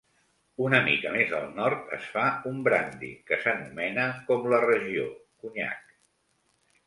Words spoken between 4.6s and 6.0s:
regió: conyac.